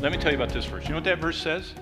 Let 0.00 0.12
me 0.12 0.18
tell 0.18 0.32
you 0.32 0.38
about 0.38 0.48
this 0.48 0.64
verse. 0.64 0.84
You 0.84 0.90
know 0.90 0.94
what 0.94 1.04
that 1.04 1.18
verse 1.18 1.36
says? 1.36 1.74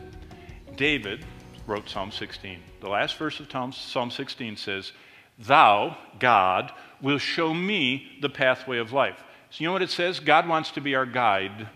David 0.75 1.25
wrote 1.69 1.88
Psalm 1.88 2.11
16. 2.11 2.59
The 2.81 2.88
last 2.88 3.17
verse 3.17 3.38
of 3.38 3.49
Psalm 3.49 4.11
16 4.11 4.56
says, 4.56 4.91
Thou, 5.38 5.97
God, 6.19 6.73
will 7.01 7.19
show 7.19 7.54
me 7.54 8.19
the 8.21 8.28
pathway 8.28 8.78
of 8.78 8.92
life. 8.92 9.23
So, 9.51 9.63
you 9.63 9.69
know 9.69 9.73
what 9.73 9.83
it 9.83 9.91
says? 9.91 10.19
God 10.19 10.49
wants 10.49 10.73
to 10.73 10.81
be 10.81 10.96
our 10.96 11.06
guide. 11.06 11.69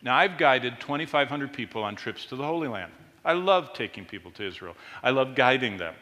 Now, 0.00 0.16
I've 0.16 0.38
guided 0.38 0.80
2,500 0.80 1.52
people 1.52 1.82
on 1.82 1.94
trips 1.94 2.24
to 2.26 2.36
the 2.36 2.44
Holy 2.44 2.66
Land. 2.66 2.92
I 3.22 3.34
love 3.34 3.74
taking 3.74 4.06
people 4.06 4.30
to 4.30 4.46
Israel, 4.46 4.76
I 5.02 5.10
love 5.10 5.34
guiding 5.34 5.76
them. 5.76 5.94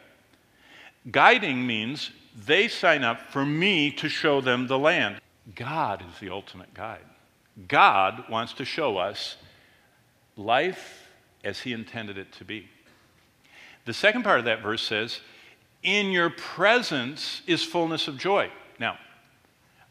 Guiding 1.11 1.67
means 1.67 2.11
they 2.45 2.69
sign 2.69 3.03
up 3.03 3.19
for 3.29 3.45
me 3.45 3.91
to 3.91 4.07
show 4.07 4.39
them 4.39 4.67
the 4.67 4.79
land. 4.79 5.19
God 5.53 6.01
is 6.09 6.17
the 6.21 6.29
ultimate 6.29 6.73
guide. 6.73 7.03
God 7.67 8.23
wants 8.29 8.53
to 8.53 8.63
show 8.63 8.97
us 8.97 9.35
life 10.39 11.09
as 11.43 11.59
He 11.59 11.73
intended 11.73 12.17
it 12.17 12.31
to 12.33 12.45
be. 12.45 12.67
The 13.85 13.93
second 13.93 14.23
part 14.23 14.39
of 14.39 14.45
that 14.45 14.61
verse 14.61 14.81
says, 14.81 15.19
In 15.83 16.11
your 16.11 16.29
presence 16.29 17.41
is 17.45 17.63
fullness 17.63 18.07
of 18.07 18.17
joy. 18.17 18.49
Now, 18.79 18.97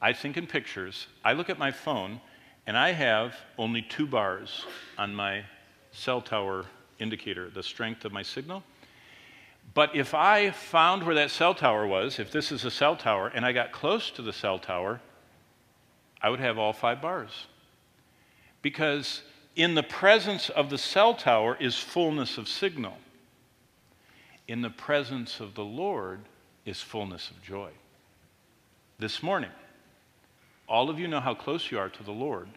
I 0.00 0.12
think 0.12 0.36
in 0.36 0.46
pictures. 0.46 1.06
I 1.24 1.32
look 1.32 1.50
at 1.50 1.58
my 1.58 1.70
phone 1.70 2.20
and 2.66 2.76
I 2.76 2.92
have 2.92 3.34
only 3.56 3.82
two 3.82 4.06
bars 4.06 4.64
on 4.96 5.14
my 5.14 5.44
cell 5.90 6.20
tower 6.20 6.66
indicator, 6.98 7.50
the 7.50 7.62
strength 7.62 8.04
of 8.04 8.12
my 8.12 8.22
signal. 8.22 8.62
But 9.74 9.94
if 9.94 10.14
I 10.14 10.50
found 10.50 11.04
where 11.04 11.14
that 11.14 11.30
cell 11.30 11.54
tower 11.54 11.86
was, 11.86 12.18
if 12.18 12.30
this 12.30 12.52
is 12.52 12.64
a 12.64 12.70
cell 12.70 12.96
tower, 12.96 13.28
and 13.28 13.44
I 13.44 13.52
got 13.52 13.72
close 13.72 14.10
to 14.12 14.22
the 14.22 14.32
cell 14.32 14.58
tower, 14.58 15.00
I 16.22 16.30
would 16.30 16.40
have 16.40 16.58
all 16.58 16.72
five 16.72 17.00
bars. 17.00 17.46
Because 18.62 19.22
in 19.56 19.74
the 19.74 19.82
presence 19.82 20.48
of 20.50 20.70
the 20.70 20.78
cell 20.78 21.14
tower 21.14 21.56
is 21.58 21.76
fullness 21.76 22.38
of 22.38 22.48
signal. 22.48 22.96
In 24.46 24.62
the 24.62 24.70
presence 24.70 25.40
of 25.40 25.54
the 25.54 25.64
Lord 25.64 26.20
is 26.64 26.80
fullness 26.80 27.30
of 27.30 27.42
joy. 27.42 27.70
This 28.98 29.22
morning, 29.22 29.50
all 30.68 30.90
of 30.90 30.98
you 30.98 31.08
know 31.08 31.20
how 31.20 31.34
close 31.34 31.70
you 31.70 31.78
are 31.78 31.88
to 31.88 32.02
the 32.02 32.12
Lord 32.12 32.48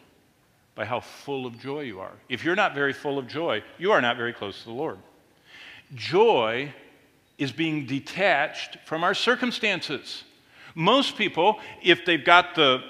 by 0.74 0.84
how 0.84 1.00
full 1.00 1.46
of 1.46 1.58
joy 1.58 1.80
you 1.80 2.00
are. 2.00 2.12
If 2.28 2.44
you're 2.44 2.56
not 2.56 2.74
very 2.74 2.92
full 2.92 3.18
of 3.18 3.26
joy, 3.26 3.62
you 3.78 3.92
are 3.92 4.00
not 4.00 4.16
very 4.16 4.32
close 4.32 4.58
to 4.60 4.64
the 4.64 4.72
Lord. 4.72 4.98
Joy 5.94 6.72
is 7.38 7.52
being 7.52 7.86
detached 7.86 8.78
from 8.84 9.04
our 9.04 9.14
circumstances. 9.14 10.24
Most 10.74 11.16
people, 11.16 11.58
if 11.82 12.04
they've 12.04 12.24
got 12.24 12.54
the 12.54 12.82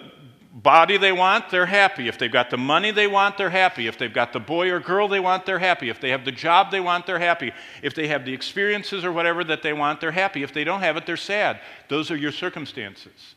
body 0.62 0.96
they 0.96 1.12
want, 1.12 1.50
they're 1.50 1.66
happy. 1.66 2.08
If 2.08 2.18
they've 2.18 2.32
got 2.32 2.50
the 2.50 2.56
money 2.56 2.90
they 2.90 3.06
want, 3.06 3.36
they're 3.36 3.50
happy. 3.50 3.86
If 3.86 3.98
they've 3.98 4.12
got 4.12 4.32
the 4.32 4.40
boy 4.40 4.70
or 4.70 4.80
girl 4.80 5.08
they 5.08 5.20
want, 5.20 5.44
they're 5.44 5.58
happy. 5.58 5.88
If 5.88 6.00
they 6.00 6.10
have 6.10 6.24
the 6.24 6.32
job 6.32 6.70
they 6.70 6.80
want, 6.80 7.06
they're 7.06 7.18
happy. 7.18 7.52
If 7.82 7.94
they 7.94 8.08
have 8.08 8.24
the 8.24 8.32
experiences 8.32 9.04
or 9.04 9.12
whatever 9.12 9.44
that 9.44 9.62
they 9.62 9.72
want, 9.72 10.00
they're 10.00 10.12
happy. 10.12 10.42
If 10.42 10.52
they 10.52 10.64
don't 10.64 10.80
have 10.80 10.96
it, 10.96 11.06
they're 11.06 11.16
sad. 11.16 11.60
Those 11.88 12.10
are 12.10 12.16
your 12.16 12.32
circumstances. 12.32 13.34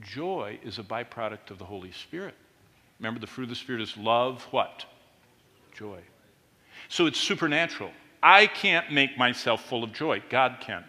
Joy 0.00 0.58
is 0.62 0.78
a 0.78 0.82
byproduct 0.82 1.50
of 1.50 1.58
the 1.58 1.64
Holy 1.64 1.92
Spirit. 1.92 2.34
Remember, 2.98 3.20
the 3.20 3.26
fruit 3.26 3.44
of 3.44 3.50
the 3.50 3.56
Spirit 3.56 3.80
is 3.80 3.96
love, 3.96 4.42
what? 4.50 4.84
Joy. 5.74 6.00
So 6.88 7.06
it's 7.06 7.18
supernatural. 7.18 7.90
I 8.22 8.46
can't 8.46 8.92
make 8.92 9.16
myself 9.16 9.64
full 9.64 9.84
of 9.84 9.92
joy. 9.92 10.22
God 10.30 10.58
can. 10.60 10.84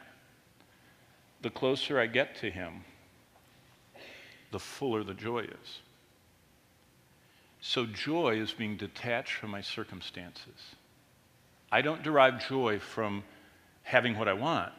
The 1.41 1.49
closer 1.49 1.99
I 1.99 2.07
get 2.07 2.35
to 2.37 2.49
Him, 2.49 2.83
the 4.51 4.59
fuller 4.59 5.03
the 5.03 5.13
joy 5.13 5.39
is. 5.39 5.79
So 7.59 7.85
joy 7.85 8.39
is 8.39 8.53
being 8.53 8.77
detached 8.77 9.33
from 9.33 9.51
my 9.51 9.61
circumstances. 9.61 10.75
I 11.71 11.81
don't 11.81 12.03
derive 12.03 12.47
joy 12.47 12.79
from 12.79 13.23
having 13.83 14.17
what 14.17 14.27
I 14.27 14.33
want. 14.33 14.73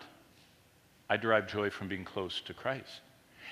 I 1.11 1.17
derive 1.17 1.49
joy 1.49 1.71
from 1.71 1.89
being 1.89 2.05
close 2.05 2.41
to 2.43 2.55
Christ. 2.55 3.01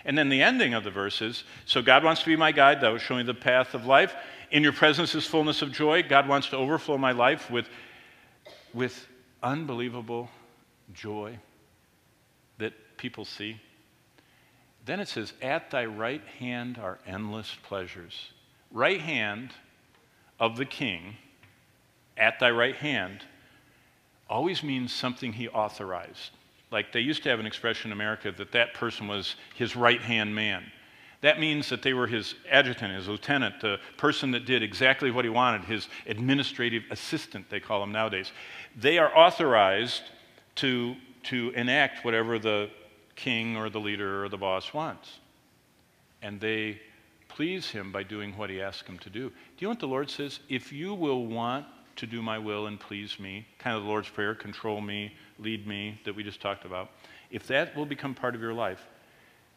And 0.04 0.16
then 0.16 0.28
the 0.28 0.42
ending 0.42 0.74
of 0.74 0.84
the 0.84 0.91
verse 0.91 1.22
is 1.22 1.44
So 1.64 1.82
God 1.82 2.04
wants 2.04 2.22
to 2.22 2.28
be 2.28 2.36
my 2.36 2.52
guide, 2.52 2.80
that 2.80 2.92
was 2.92 3.02
showing 3.02 3.26
the 3.26 3.34
path 3.34 3.74
of 3.74 3.86
life. 3.86 4.14
In 4.50 4.62
your 4.62 4.72
presence 4.72 5.14
is 5.14 5.26
fullness 5.26 5.62
of 5.62 5.72
joy. 5.72 6.02
God 6.02 6.28
wants 6.28 6.48
to 6.50 6.56
overflow 6.56 6.96
my 6.98 7.12
life 7.12 7.50
with, 7.50 7.68
with 8.72 9.06
unbelievable 9.42 10.30
joy 10.92 11.38
that 12.58 12.72
people 12.96 13.24
see. 13.24 13.60
Then 14.86 15.00
it 15.00 15.08
says, 15.08 15.32
At 15.42 15.70
thy 15.70 15.84
right 15.84 16.22
hand 16.38 16.78
are 16.78 16.98
endless 17.06 17.56
pleasures. 17.64 18.30
Right 18.70 19.00
hand 19.00 19.50
of 20.41 20.56
the 20.56 20.64
king, 20.64 21.16
at 22.16 22.38
thy 22.38 22.50
right 22.50 22.76
hand, 22.76 23.24
always 24.30 24.62
means 24.62 24.92
something 24.94 25.32
he 25.32 25.48
authorized. 25.48 26.30
Like 26.70 26.92
they 26.92 27.00
used 27.00 27.24
to 27.24 27.28
have 27.28 27.41
an 27.41 27.47
expression 27.47 27.88
in 27.91 27.92
America 27.92 28.32
that 28.38 28.52
that 28.52 28.74
person 28.74 29.08
was 29.08 29.36
his 29.54 29.76
right 29.76 30.00
hand 30.00 30.34
man. 30.34 30.64
That 31.20 31.41
means 31.41 31.68
that 31.70 31.82
they 31.82 31.94
were 31.94 32.06
his 32.06 32.34
adjutant, 32.50 32.94
his 32.94 33.08
lieutenant, 33.08 33.60
the 33.60 33.78
person 33.97 34.30
that 34.32 34.44
did 34.44 34.62
exactly 34.62 35.10
what 35.10 35.24
he 35.24 35.30
wanted, 35.30 35.62
his 35.62 35.88
administrative 36.06 36.84
assistant, 36.91 37.48
they 37.50 37.58
call 37.58 37.82
him 37.82 37.91
nowadays. 37.91 38.30
They 38.76 38.98
are 38.98 39.16
authorized 39.16 40.03
to, 40.56 40.94
to 41.24 41.50
enact 41.56 42.04
whatever 42.04 42.38
the 42.38 42.70
king 43.16 43.56
or 43.56 43.69
the 43.69 43.81
leader 43.81 44.25
or 44.25 44.28
the 44.28 44.37
boss 44.37 44.72
wants. 44.72 45.19
And 46.22 46.41
they 46.41 46.81
please 47.28 47.71
him 47.71 47.93
by 47.93 48.03
doing 48.03 48.37
what 48.37 48.50
he 48.50 48.60
asks 48.62 48.87
them 48.87 48.99
to 49.00 49.10
do. 49.10 49.28
Do 49.28 49.34
you 49.59 49.66
know 49.66 49.71
what 49.71 49.81
the 49.81 49.88
Lord 49.88 50.09
says? 50.09 50.41
If 50.49 50.72
you 50.72 50.94
will 50.94 51.27
want 51.27 51.66
to 51.97 52.06
do 52.06 52.22
my 52.22 52.38
will 52.38 52.66
and 52.66 52.78
please 52.78 53.19
me, 53.19 53.47
kind 53.59 53.77
of 53.77 53.82
the 53.82 53.88
Lord's 53.88 54.09
Prayer, 54.09 54.34
control 54.34 54.81
me, 54.81 55.12
lead 55.38 55.66
me, 55.66 56.00
that 56.04 56.15
we 56.15 56.22
just 56.22 56.41
talked 56.41 56.65
about, 56.65 56.91
if 57.31 57.47
that 57.49 57.75
will 57.75 57.87
become 57.87 58.15
part 58.15 58.34
of 58.34 58.41
your 58.41 58.54
life, 58.54 58.87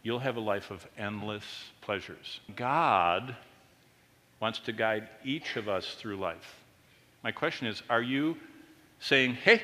you'll 0.04 0.20
have 0.20 0.38
a 0.38 0.42
life 0.42 0.72
of 0.72 0.88
endless 0.98 1.44
pleasures. 1.82 2.40
God 2.56 3.36
wants 4.40 4.60
to 4.60 4.72
guide 4.72 5.10
each 5.24 5.58
of 5.58 5.68
us 5.68 5.96
through 5.96 6.18
life. 6.18 6.56
My 7.24 7.32
question 7.32 7.68
is 7.68 7.84
are 7.90 8.02
you 8.02 8.38
saying, 9.00 9.36
hey, 9.36 9.62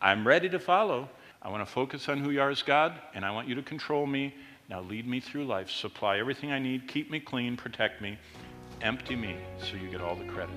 I'm 0.00 0.26
ready 0.26 0.48
to 0.50 0.58
follow? 0.58 1.08
I 1.44 1.50
want 1.50 1.66
to 1.66 1.70
focus 1.70 2.08
on 2.08 2.18
who 2.18 2.30
you 2.30 2.40
are 2.40 2.48
as 2.48 2.62
God, 2.62 2.98
and 3.14 3.24
I 3.24 3.30
want 3.30 3.48
you 3.48 3.54
to 3.56 3.62
control 3.62 4.06
me. 4.06 4.34
Now 4.70 4.80
lead 4.80 5.06
me 5.06 5.20
through 5.20 5.44
life, 5.44 5.70
supply 5.70 6.18
everything 6.18 6.50
I 6.50 6.58
need, 6.58 6.88
keep 6.88 7.10
me 7.10 7.20
clean, 7.20 7.54
protect 7.56 8.00
me, 8.00 8.18
empty 8.80 9.14
me 9.14 9.36
so 9.58 9.76
you 9.76 9.90
get 9.90 10.00
all 10.00 10.16
the 10.16 10.24
credit. 10.24 10.56